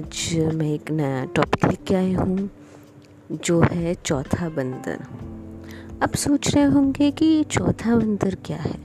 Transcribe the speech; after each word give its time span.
आज 0.00 0.52
मैं 0.54 0.66
एक 0.66 0.90
नया 0.90 1.24
टॉपिक 1.24 1.64
लेके 1.64 1.94
आई 1.94 2.12
हूँ, 2.12 2.48
जो 3.32 3.60
है 3.62 3.94
चौथा 3.94 4.48
बंदर। 4.48 4.98
अब 6.02 6.14
सोच 6.14 6.54
रहे 6.54 6.64
होंगे 6.64 7.10
कि 7.10 7.44
चौथा 7.44 7.96
बंदर 7.96 8.34
क्या 8.44 8.56
है? 8.56 8.78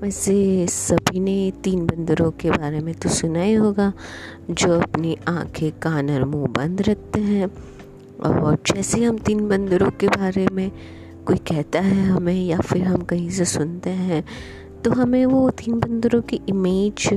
वैसे 0.00 0.66
सभी 0.66 1.20
ने 1.20 1.52
तीन 1.64 1.86
बंदरों 1.86 2.30
के 2.30 2.50
बारे 2.50 2.80
में 2.80 2.94
तो 2.94 3.08
सुना 3.08 3.42
ही 3.42 3.52
होगा, 3.54 3.92
जो 4.50 4.80
अपनी 4.80 5.16
आँखें, 5.28 5.70
कान 5.72 6.10
और 6.10 6.24
मुँह 6.24 6.46
बंद 6.48 6.82
रखते 6.82 7.20
हैं। 7.20 7.46
और 8.20 8.58
जैसे 8.66 9.04
हम 9.04 9.18
तीन 9.18 9.48
बंदरों 9.48 9.90
के 9.90 10.08
बारे 10.08 10.46
में 10.52 10.70
कोई 11.26 11.36
कहता 11.36 11.80
है 11.80 12.06
हमें, 12.06 12.42
या 12.46 12.58
फिर 12.60 12.82
हम 12.82 13.02
कहीं 13.02 13.30
से 13.30 13.44
सुनते 13.44 13.90
हैं 13.90 14.24
तो 14.84 14.90
हमें 14.90 15.24
वो 15.26 15.48
तीन 15.50 15.78
बंदरों 15.80 16.20
की 16.22 16.40
इमेज 16.48 17.08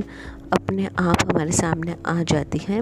अपने 0.52 0.86
आप 0.86 1.16
हमारे 1.22 1.52
सामने 1.52 1.96
आ 2.06 2.22
जाती 2.22 2.58
है। 2.58 2.80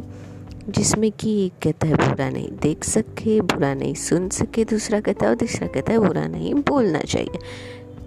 जिसमें 0.69 1.13
कि 1.13 1.47
एक 1.47 1.53
कहता 1.63 1.87
है, 1.87 1.95
बुरा 1.95 2.31
नहीं 2.31 2.49
देख 2.63 2.85
सके, 2.85 3.41
बुरा 3.41 3.75
नहीं 3.75 3.95
सुन 3.95 4.29
सके, 4.29 4.65
दूसरा 4.65 5.01
कहता 5.01 5.25
है 5.25 5.31
और 5.31 5.37
तीसरा 5.37 5.69
कहता 5.69 5.93
है, 5.93 5.99
बुरा 5.99 6.27
नहीं 6.27 6.55
बोलना 6.55 6.99
चाहिए। 6.99 7.39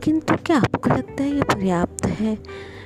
किंतु 0.04 0.36
क्या 0.46 0.58
आपको 0.58 0.90
लगता 0.90 1.24
है 1.24 1.36
ये 1.36 1.42
पर्याप्त 1.42 2.06
है? 2.06 2.38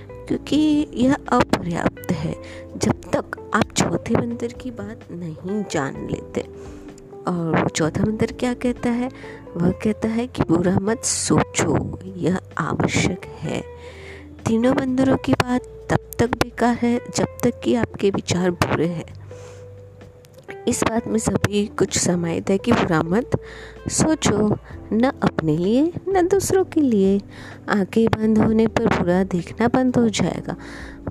क्योंकि 0.10 0.88
यह 0.94 1.14
अपर्याप्त 1.14 2.12
है, 2.12 2.36
जब 2.78 3.02
तक 3.16 3.52
आप 3.54 3.64
चौथे 3.64 4.16
मंदिर 4.16 4.54
की 4.54 4.72
बात 4.72 5.00
नहीं 5.12 5.64
जान 5.72 6.08
लेते। 6.12 6.42
और 7.28 7.70
चौथा 7.70 8.04
मंदिर 8.04 8.32
क्या 8.32 8.54
कहता 8.54 8.90
है? 8.90 9.10
वह 9.58 9.72
कहता 9.72 10.08
है 10.08 10.28
कि 10.28 10.44
बुरा 10.44 10.80
मत 10.80 11.04
सोचो, 11.04 12.00
यह 12.18 12.40
आवश्यक 12.58 13.26
है। 13.26 13.64
तीनों 14.48 14.74
मंदिरों 14.74 15.18
की 15.18 15.34
बात 15.34 15.62
तब 15.90 16.00
तक 16.20 16.28
बेकार 16.28 16.76
है, 16.76 17.02
जब 17.16 17.28
तक 17.44 17.60
कि 17.64 17.76
आपके 17.76 18.10
विचार 18.10 18.52
बुरे 18.52 18.88
हैं। 18.88 19.21
इस 20.68 20.84
बात 20.84 21.08
में 21.08 21.18
सभी 21.20 21.66
कुछ 21.80 21.98
समाहित 21.98 22.50
है 22.50 22.58
कि 22.58 22.72
बुरा 22.72 23.02
मत 23.04 23.32
सोचो, 23.92 24.58
न 24.94 25.12
अपने 25.24 25.58
लिए, 25.58 25.92
न 26.10 26.28
दूसरों 26.28 26.64
के 26.66 26.82
लिए। 26.82 27.20
आँखें 27.70 28.06
बंद 28.08 28.38
होने 28.38 28.68
पर 28.68 28.88
बुरा 28.88 29.24
देखना 29.24 29.68
बंद 29.68 29.98
हो 29.98 30.08
जाएगा, 30.10 30.56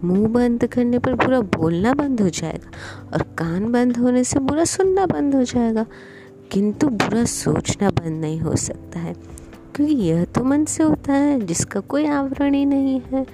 मुँह 0.05 0.29
बंद 0.29 0.67
करने 0.67 0.99
पर 0.99 1.15
बुरा 1.15 1.41
बोलना 1.41 1.93
बंद 1.93 2.21
हो 2.21 2.29
जाएगा, 2.29 2.71
और 3.13 3.23
कान 3.39 3.71
बंद 3.73 3.97
होने 3.97 4.25
से 4.25 4.39
बुरा 4.39 4.65
सुनना 4.65 5.07
बंद 5.07 5.35
हो 5.35 5.43
जाएगा। 5.45 5.87
किंतु 6.53 6.89
बुरा 6.89 7.25
सोचना 7.25 7.91
बंद 7.91 8.21
नहीं 8.21 8.41
हो 8.41 8.57
सकता 8.57 9.01
है, 9.01 9.15
क्योंकि 9.75 9.95
यह 9.95 10.25
तो 10.25 10.45
मन 10.45 10.65
से 10.65 10.83
होता 10.83 11.13
है, 11.13 11.41
जिसका 11.41 11.81
कोई 11.81 12.07
आवरण 12.07 12.55
ही 12.55 12.65
नहीं 12.65 13.01
है। 13.13 13.27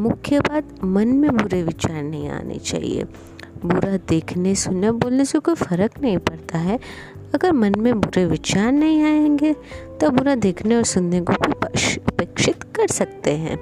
मुख्य 0.00 0.40
बात, 0.40 0.84
मन 0.84 1.08
में 1.08 1.30
बुरे 1.36 1.62
विचार 1.62 2.02
नहीं 2.02 2.28
आने 2.28 2.58
चाहिए। 2.58 3.04
बुरा 3.64 3.96
देखने, 4.08 4.54
सुनने, 4.54 4.90
बोलने 4.92 5.24
से 5.24 5.38
कोई 5.38 5.54
फ़र्क 5.54 6.00
नहीं 6.02 6.18
पड़ता 6.18 6.58
है। 6.58 6.78
अगर 7.34 7.52
मन 7.52 7.74
में 7.78 8.00
बुरे 8.00 8.24
विचार 8.26 8.72
नहीं 8.72 9.02
आएँगे 9.02 9.52
तो 10.00 10.10
बुरा 10.10 10.34
देखने 10.34 10.76
और 10.76 10.84
सुनने 10.84 11.20
को 11.20 11.32
भी 11.32 11.96
उपेक्षित 11.98 12.62
कर 12.76 12.86
सकते 12.86 13.30
हैं। 13.30 13.58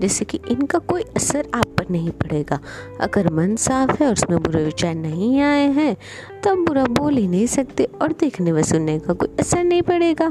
जैसे 0.00 0.24
कि 0.24 0.38
इनका 0.50 0.78
कोई 0.78 1.02
असर 1.16 1.46
आप 1.54 1.66
पर 1.78 1.90
नहीं 1.90 2.10
पड़ेगा। 2.10 2.58
अगर 3.00 3.32
मन 3.32 3.54
साफ़ 3.56 4.02
है 4.02 4.06
और 4.06 4.12
उसमें 4.12 4.38
बुरे 4.42 4.64
विचार 4.64 4.94
नहीं 4.94 5.40
आए 5.40 5.66
हैं 5.72 5.96
तो 6.44 6.50
हम 6.50 6.64
बुरा 6.64 6.84
बोल 6.90 7.16
ही 7.16 7.26
नहीं 7.28 7.46
सकते 7.46 7.84
और 8.02 8.12
देखने 8.12 8.52
व 8.52 8.62
सुनने 8.62 8.98
का 8.98 9.12
कोई 9.12 9.28
असर 9.38 9.64
नहीं 9.64 9.82
पड़ेगा। 9.82 10.30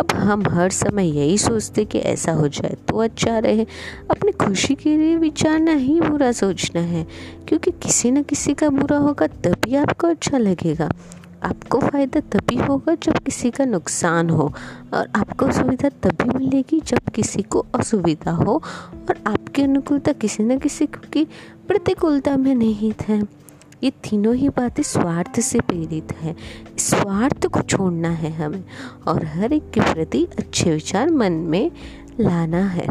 अब 0.00 0.12
हम 0.12 0.42
हर 0.48 0.70
समय 0.70 1.08
यही 1.10 1.38
सोचते 1.38 1.84
कि 1.84 1.98
ऐसा 1.98 2.32
हो 2.32 2.48
जाए 2.48 2.76
तो 2.88 2.98
अच्छा 2.98 3.38
रहे। 3.38 3.66
अपनी 4.10 4.32
खुशी 4.32 4.74
के 4.74 4.96
लिए 4.96 5.16
विचारना 5.16 5.72
ही 5.72 6.00
बुरा 6.00 6.32
सोचना 6.32 6.80
है, 6.80 7.06
क्योंकि 7.48 7.70
किसी 7.70 8.10
न 8.10 8.22
किसी 8.22 8.54
का 8.54 8.68
बुरा 8.68 8.98
होगा 8.98 9.26
तभी 9.26 9.74
आपको 9.74 10.06
अच्छा 10.06 10.38
लगेगा। 10.38 10.90
आपको 11.42 11.78
फ़ायदा 11.80 12.20
तभी 12.20 12.56
होगा 12.56 12.94
जब 12.94 13.18
किसी 13.18 13.50
का 13.50 13.64
नुकसान 13.64 14.30
हो, 14.30 14.52
और 14.94 15.08
आपको 15.16 15.50
सुविधा 15.52 15.88
तभी 15.88 16.38
मिलेगी 16.38 16.80
जब 16.80 17.10
किसी 17.14 17.42
को 17.42 17.64
असुविधा 17.74 18.30
हो, 18.30 18.54
और 19.08 19.22
आपकी 19.26 19.62
अनुकूलता 19.62 20.12
किसी 20.12 20.42
न 20.42 20.58
किसी 20.58 20.86
की 20.86 21.24
प्रतिकूलता 21.68 22.36
में 22.36 22.54
निहित 22.54 23.02
है। 23.08 23.37
ये 23.84 23.90
तीनों 23.90 24.34
ही 24.34 24.48
बातें 24.48 24.82
स्वार्थ 24.82 25.40
से 25.40 25.60
प्रेरित 25.60 26.12
हैं। 26.12 26.36
स्वार्थ 26.78 27.46
को 27.46 27.60
छोड़ना 27.60 28.08
है 28.08 28.30
हमें 28.30 28.64
और 29.08 29.24
हर 29.24 29.52
एक 29.52 29.70
के 29.70 29.80
प्रति 29.80 30.26
अच्छे 30.38 30.70
विचार 30.70 31.10
मन 31.10 31.32
में 31.32 31.70
लाना 32.20 32.66
है। 32.66 32.86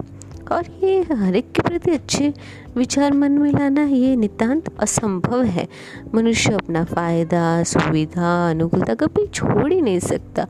और 0.51 0.65
ये 0.83 1.01
हर 1.01 1.35
एक 1.35 1.51
के 1.51 1.61
प्रति 1.61 1.91
अच्छे 1.91 2.33
विचार 2.75 3.13
मन 3.13 3.31
में 3.31 3.51
लाना 3.51 3.83
ये 3.83 4.15
नितांत 4.15 4.77
असंभव 4.79 5.43
है। 5.43 5.67
मनुष्य 6.15 6.53
अपना 6.53 6.83
फ़ायदा, 6.83 7.63
सुविधा, 7.63 8.49
अनुकूलता 8.49 8.93
कभी 8.95 9.27
छोड़ 9.27 9.73
ही 9.73 9.81
नहीं 9.81 9.99
सकता। 9.99 10.47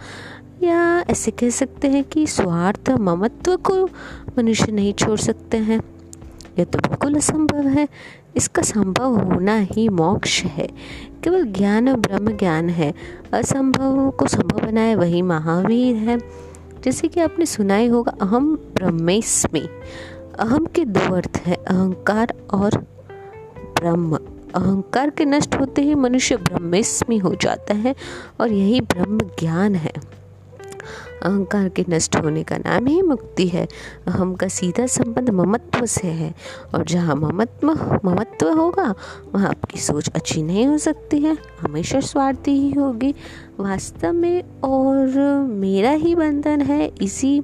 या 0.64 1.06
ऐसे 1.10 1.32
कह 1.32 1.50
सकते 1.50 1.88
हैं 1.88 2.04
कि 2.04 2.28
स्वार्थ 2.28 2.90
ममत्व 2.90 3.58
को 3.58 3.86
मनुष्य 4.38 4.72
नहीं 4.72 4.94
छोड़ 4.94 5.20
सकते 5.20 5.58
हैं। 5.58 5.97
यह 6.60 6.66
तो 6.66 6.80
बिल्कुल 6.80 7.16
असंभव 7.16 7.68
है। 7.68 7.88
इसका 8.36 8.62
संभव 8.62 9.16
होना 9.16 9.58
ही 9.58 9.90
मोक्ष 9.90 10.44
है। 10.44 10.68
केवल 11.24 11.44
ज्ञान 11.44 11.90
और 11.90 11.96
ब्रह्म 11.96 12.38
ज्ञान 12.38 12.70
है। 12.70 12.94
असंभव 13.34 14.12
को 14.12 14.28
संभव 14.28 14.66
बनाए 14.66 14.96
वही 14.96 15.22
महावीर 15.22 15.96
है। 15.96 16.18
जैसे 16.84 17.08
कि 17.08 17.20
आपने 17.20 17.46
सुना 17.46 17.76
ही 17.76 17.88
होगा, 17.88 18.14
अहम 18.22 18.56
ब्रह्मेस्मि। 18.56 19.70
अहम 20.40 20.66
के 20.66 20.86
दो 20.86 21.16
अर्थ 21.16 21.42
है, 21.46 21.56
अहंकार 21.56 22.34
और 22.52 22.70
ब्रह्म। 23.58 24.16
अहंकार 24.56 25.10
के 25.10 25.26
नष्ट 25.26 25.56
होते 25.56 25.82
ही 25.82 25.96
मनुष्य 25.96 26.38
ब्रह्मेस्मि 26.38 27.18
हो 27.18 27.36
जाता 27.36 27.74
है 27.74 27.96
और 28.42 28.52
यही 28.52 28.82
ब्रह्म 28.82 29.18
ज्ञान 29.18 29.76
है। 29.76 30.17
अहंकार 31.24 31.70
के 31.70 31.86
नष्ट 31.90 32.16
होने 32.16 32.44
का 32.44 32.58
नाम 32.58 32.86
ही 32.86 33.02
मुक्ति 33.02 33.48
है। 33.48 33.68
अहम 34.08 34.34
का 34.36 34.48
सीधा 34.48 34.86
संबंध 34.88 35.30
ममत्व 35.30 35.86
से 35.86 36.08
है 36.08 36.34
और 36.76 36.86
जहाँ 36.86 37.16
ममत्व 37.16 37.72
ममत्व 38.06 38.52
होगा, 38.54 38.94
वहाँ 39.36 39.50
आपकी 39.50 39.80
सोच 39.80 40.10
अच्छी 40.10 40.44
नहीं 40.44 40.66
हो 40.68 40.78
सकती 40.78 41.20
है, 41.20 41.38
हमेशा 41.62 42.00
स्वार्थी 42.00 42.52
ही 42.52 42.72
होगी। 42.72 43.14
वास्तव 43.60 44.14
में 44.14 44.44
और 44.64 45.08
मेरा 45.50 45.92
ही 45.92 46.16
बंधन 46.16 46.62
है, 46.62 46.92
इसी 47.02 47.40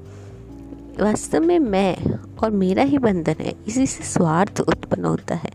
वास्तव 1.00 1.42
में 1.42 1.60
मैं 1.60 1.98
और 2.44 2.52
मेरा 2.52 2.84
ही 2.84 2.98
बंधन 2.98 3.36
है, 3.40 3.54
इसी 3.68 3.86
से 3.88 4.04
स्वार्थ 4.04 4.60
उत्पन्न 4.62 5.06
होता 5.06 5.36
है। 5.36 5.52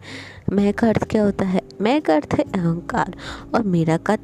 मैं 0.53 0.73
का 0.75 0.89
अर्थ 0.89 1.05
क्या 1.05 1.25
होता 1.25 1.45
है? 1.45 1.61
मैं 1.81 2.01
का 2.03 2.15
अर्थ 2.15 2.35
है 2.35 2.45
अहंकार 2.45 3.15
और 3.55 3.63
मेरा 3.63 3.97
का 3.97 4.17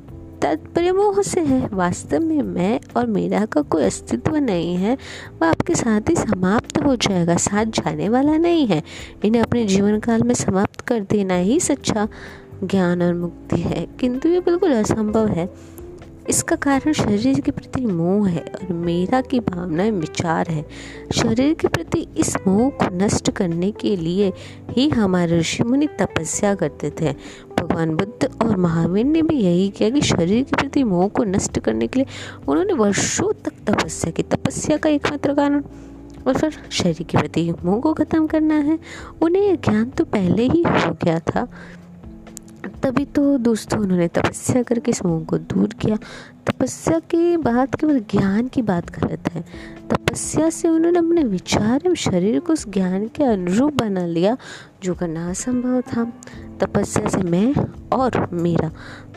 तात्पर्य 0.45 0.93
मोह 0.93 1.23
से 1.23 1.41
है। 1.41 1.69
वास्तव 1.73 2.21
में 2.21 2.43
मैं 2.43 2.81
और 2.97 3.07
मेरा 3.07 3.45
का 3.45 3.63
कोई 3.63 3.85
अस्तित्व 3.85 4.37
नहीं 4.37 4.77
है। 4.77 4.99
वह 5.43 5.49
आपके 5.49 5.75
साथ 5.75 6.01
ही 6.11 6.17
समाप्त 6.17 6.79
हो 6.79 6.97
जाएगा। 6.97 7.37
साथ 7.37 7.65
जाने 7.65 8.09
वाला 8.09 8.37
नहीं 8.37 8.67
है। 8.67 8.83
इन्हें 9.25 9.43
अपने 9.43 9.65
जीवन 9.65 9.99
काल 9.99 10.23
में 10.23 10.35
समाप्त 10.35 10.81
कर 10.81 11.01
देना 11.01 11.37
ही 11.37 11.61
सच्चा 11.61 12.09
ज्ञान 12.65 13.03
और 13.03 13.15
मुक्ति 13.15 13.61
है। 13.61 13.87
किंतु 14.01 14.29
ये 14.29 14.41
बिल्कुल 14.41 14.73
असंभव 14.73 15.29
है। 15.29 15.55
इसका 16.29 16.57
कारण 16.57 16.93
शरीर 16.93 17.41
के 17.41 17.51
प्रति 17.51 17.87
मोह 17.87 18.29
है 18.29 18.41
और 18.41 18.73
मेरा 18.73 19.21
की 19.21 19.41
भावना 19.41 19.85
विचार 19.85 20.49
है। 20.49 20.67
शरीर 21.15 21.55
के 21.55 21.69
प्रति 21.69 22.09
इस 22.17 22.37
मोह 22.47 22.71
को 22.71 22.97
नष्ट 22.97 23.31
करने 23.31 23.71
के 23.71 23.97
लिए 23.97 24.33
ही 24.71 24.89
हमारे 24.89 25.39
ऋषि 25.39 25.63
मुनि 25.63 25.87
तपस्या 25.87 26.55
करते 26.55 26.93
थे। 27.01 27.15
भगवान 27.75 27.95
बुद्ध 27.97 28.29
और 28.43 28.57
महावीर 28.57 29.05
ने 29.05 29.21
भी 29.23 29.37
यही 29.37 29.69
किया 29.69 29.89
कि 29.91 30.01
शरीर 30.01 30.43
के 30.45 30.57
प्रति 30.57 30.83
मोह 30.85 31.09
को 31.09 31.25
नष्ट 31.25 31.59
करने 31.59 31.87
के 31.87 31.99
लिए 31.99 32.07
उन्होंने 32.49 32.73
वर्षों 32.73 33.33
तक 33.45 33.53
तपस्या 33.67 34.11
की। 34.11 34.23
तपस्या 34.23 34.77
का 34.77 34.89
एकमात्र 34.91 35.35
कारण 35.35 35.63
और 36.27 36.39
फिर 36.39 36.59
शरीर 36.71 37.03
के 37.03 37.19
प्रति 37.19 37.51
मोह 37.65 37.81
को 37.81 37.95
ख़त्म 37.95 38.27
करना 38.27 38.55
है। 38.55 38.79
उन्हें 39.23 39.43
यह 39.43 39.57
ज्ञान 39.57 39.91
तो 39.91 40.05
पहले 40.05 40.47
ही 40.49 40.63
हो 40.63 40.93
गया 41.05 41.19
था। 41.21 41.47
तभी 42.83 43.05
तो 43.05 43.37
दोस्तों 43.39 43.81
उन्होंने 43.81 44.09
तपस्या 44.09 44.63
करके 44.63 44.91
इस 44.91 45.05
मोह 45.05 45.25
को 45.25 45.39
दूर 45.39 45.75
किया। 45.81 45.99
तपस्या 46.55 46.99
के 46.99 47.37
बाद 47.37 47.75
केवल 47.75 48.01
ज्ञान 48.01 48.49
की 48.49 48.63
बात 48.63 48.91
गलत 48.91 49.29
है। 49.35 49.45
तपस्या 49.91 50.51
से 50.51 50.69
उन्होंने 50.69 50.99
अपने 50.99 51.25
विचार 51.25 51.83
एवं 51.87 51.95
शरीर 51.95 52.41
को 52.41 52.53
उस 52.53 52.69
ज्ञान 52.69 53.09
के 53.09 53.25
अनुरूप 53.25 53.75
बना 53.75 54.07
लिया, 54.07 54.37
जो 54.83 54.95
करना 54.95 55.31
असंभव 55.31 55.81
था। 55.81 56.13
तपस्या 56.61 57.09
से 57.09 57.19
मैं 57.19 57.55
और 57.93 58.29
मेरा 58.33 58.69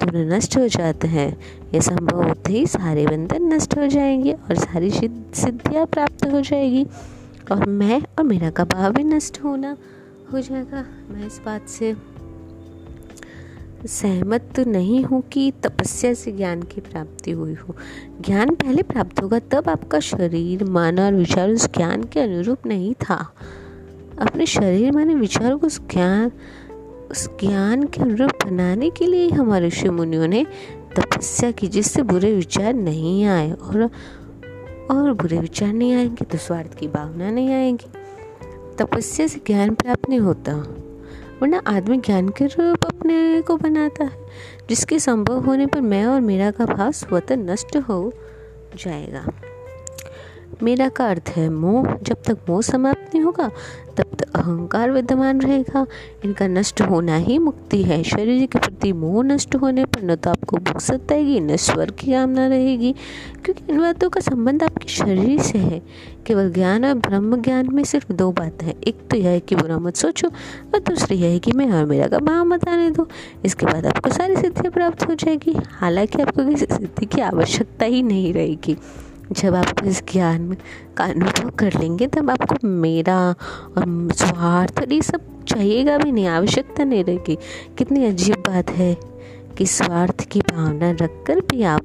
दोनों 0.03 0.25
नष्ट 0.25 0.57
हो 0.57 0.67
जाते 0.67 1.07
हैं। 1.07 1.37
यह 1.73 1.81
संभव 1.81 2.27
होते 2.27 2.53
ही 2.53 2.67
सारे 2.67 3.07
बंधन 3.07 3.53
नष्ट 3.53 3.77
हो 3.77 3.87
जाएँगे 3.87 4.31
और 4.31 4.55
सारी 4.55 4.91
सिद्धियाँ 4.91 5.85
प्राप्त 5.85 6.25
हो 6.33 6.41
जाएगी। 6.41 6.87
और 7.51 7.65
मैं 7.65 8.01
और 8.01 8.23
मेरा 8.23 8.49
का 8.49 8.63
भाव 8.63 8.93
भी 8.93 9.03
नष्ट 9.03 9.43
होना 9.43 9.77
हो 10.33 10.41
जाएगा। 10.41 10.85
मैं 11.09 11.27
इस 11.27 11.41
बात 11.45 11.67
से 11.67 12.16
सहमत 13.85 14.49
तो 14.55 14.63
नहीं 14.63 15.03
हूँ 15.03 15.21
कि 15.21 15.53
तपस्या 15.63 16.13
से 16.13 16.31
ज्ञान 16.31 16.61
की 16.61 16.81
प्राप्ति 16.81 17.31
हुई 17.31 17.53
हो। 17.53 17.75
ज्ञान 18.21 18.55
पहले 18.55 18.83
प्राप्त 18.83 19.23
होगा 19.23 19.39
तब 19.39 19.69
आपका 19.69 19.99
शरीर, 19.99 20.63
मन 20.63 20.99
और 20.99 21.13
विचार 21.13 21.49
उस 21.49 21.65
ज्ञान 21.65 22.03
के 22.03 22.19
अनुरूप 22.19 22.57
नहीं 22.65 22.93
था। 22.93 23.33
अपने 24.19 24.45
शरीर, 24.45 24.91
माने, 24.91 25.15
विचारों 25.15 25.59
को 25.59 25.67
उस 25.67 25.81
ज्ञान 25.81 26.31
उस 27.11 27.27
ज्ञान 27.27 27.83
के 27.83 28.01
अनुरूप 28.01 28.29
बनाने 28.45 28.89
के 28.89 29.07
लिए 29.07 29.29
हमारे 29.29 29.67
ऋषि 29.67 29.89
मुनियों 29.89 30.27
ने 30.27 30.45
तपस्या 30.99 31.51
की, 31.51 31.67
जिससे 31.67 32.01
बुरे 32.03 32.33
विचार 32.33 32.73
नहीं 32.73 33.25
आए 33.25 33.51
और 33.51 33.89
और 34.91 35.13
बुरे 35.13 35.39
विचार 35.39 35.73
नहीं 35.73 35.93
आएँगे 35.93 36.25
तो 36.25 36.37
स्वार्थ 36.37 36.73
की 36.73 36.87
भावना 36.87 37.31
नहीं 37.31 37.53
आएगी। 37.53 37.87
तपस्या 38.77 39.27
से 39.27 39.41
ज्ञान 39.47 39.73
प्राप्त 39.75 40.09
नहीं 40.09 40.19
होता। 40.19 40.75
वरना 41.41 41.61
आदमी 41.67 41.97
ज्ञान 41.97 42.29
के 42.29 42.45
रूप 42.45 42.85
अपने 42.85 43.41
को 43.41 43.57
बनाता 43.57 44.03
है। 44.03 44.25
जिसके 44.69 44.99
संभव 44.99 45.45
होने 45.45 45.65
पर 45.65 45.81
मैं 45.81 46.05
और 46.05 46.21
मेरा 46.21 46.51
का 46.51 46.65
भाव 46.65 46.91
स्वतः 46.91 47.35
नष्ट 47.35 47.77
हो 47.77 48.13
जाएगा। 48.75 49.25
मेरा 50.63 50.89
का 50.89 51.09
अर्थ 51.09 51.33
है 51.35 51.49
मोह। 51.49 51.97
जब 52.03 52.15
तक 52.15 52.37
मोह 52.49 52.61
समाप्त 52.61 53.15
नहीं 53.15 53.21
होगा, 53.21 53.51
तब 53.97 54.06
अहंकार 54.35 54.91
विद्यमान 54.91 55.41
रहेगा। 55.41 55.85
इनका 56.25 56.47
नष्ट 56.47 56.81
होना 56.81 57.17
ही 57.17 57.37
मुक्ति 57.37 57.83
है। 57.83 58.03
शरीर 58.03 58.45
के 58.45 58.59
प्रति 58.59 58.93
मोह 58.93 59.23
नष्ट 59.23 59.55
होने 59.55 59.85
पर 59.85 60.03
न 60.03 60.15
तो 60.15 60.29
आपको 60.29 60.57
भूख 60.57 60.81
सताएगी, 60.81 61.39
न 61.39 61.55
स्वर 61.55 61.91
की 61.91 62.11
कामना 62.11 62.47
रहेगी। 62.47 62.95
क्योंकि 63.45 63.73
इन 63.73 63.79
बातों 63.79 64.09
का 64.09 64.21
संबंध 64.21 64.63
आपके 64.63 64.87
शरीर 64.87 65.41
से 65.41 65.57
है। 65.57 65.81
केवल 66.25 66.51
ज्ञान 66.51 66.85
और 66.85 66.93
ब्रह्म 66.93 67.41
ज्ञान 67.41 67.69
में 67.73 67.83
सिर्फ़ 67.83 68.13
दो 68.13 68.31
बातें 68.31 68.67
हैं। 68.67 68.75
एक 68.87 69.07
तो 69.11 69.17
यह 69.17 69.29
है 69.29 69.39
कि 69.39 69.55
बुरा 69.55 69.79
मत 69.79 69.95
सोचो 69.95 70.27
और 70.73 70.79
दूसरी 70.79 71.15
यह 71.15 71.29
है 71.29 71.39
कि 71.39 71.51
मैं 71.51 71.71
और 71.71 71.85
मेरा 71.85 72.07
का 72.07 72.19
भाव 72.19 72.45
मत 72.45 72.69
आने 72.69 72.91
दो। 72.91 73.07
इसके 73.45 73.65
बाद 73.65 73.85
आपको 73.85 74.09
सारी 74.09 74.35
सिद्धियाँ 74.35 74.71
प्राप्त 74.71 75.09
हो 75.09 75.15
जाएगी। 75.15 75.55
हालाँकि 75.69 76.21
आपको 76.21 76.45
किसी 76.45 76.65
सिद्धि 76.65 77.05
की 77.05 77.21
आवश्यकता 77.21 77.85
ही 77.85 78.03
नहीं 78.03 78.33
रहेगी। 78.33 78.77
जब 79.31 79.55
आप 79.55 79.83
इस 79.83 80.03
ज्ञान 80.11 80.57
का 80.97 81.03
अनुभव 81.03 81.49
कर 81.49 81.79
लेंगे, 81.79 82.07
तब 82.07 82.29
आपको 82.29 82.67
मेरा 82.67 83.35
और 83.77 84.11
स्वार्थ 84.11 84.85
ये 84.91 85.01
सब 85.01 85.43
चाहिएगा 85.43 85.97
भी 85.97 86.11
नहीं, 86.11 86.27
आवश्यकता 86.27 86.83
नहीं 86.83 87.03
रहेगी। 87.03 87.37
कितनी 87.77 88.05
अजीब 88.05 88.35
बात 88.35 88.69
है 88.69 88.97
कि 89.57 89.65
स्वार्थ 89.65 90.21
की 90.21 90.41
भावना 90.41 90.91
रखकर 90.91 91.39
भी 91.39 91.63
आप 91.63 91.83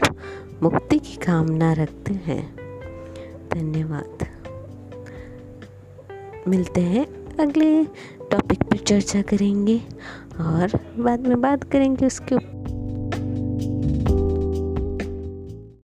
मुक्ति 0.62 0.98
की 0.98 1.16
कामना 1.16 1.72
रखते 1.72 2.14
हैं। 2.14 2.56
धन्यवाद। 3.54 4.26
मिलते 6.48 6.80
हैं 6.80 7.06
अगले 7.36 7.84
टॉपिक 8.30 8.62
पर 8.62 8.76
चर्चा 8.76 9.22
करेंगे 9.22 9.80
और 10.40 10.80
बाद 10.98 11.26
में 11.26 11.40
बात 11.40 11.64
करेंगे 11.64 12.06
उसके 12.06 12.34
ऊपर। 12.34 12.61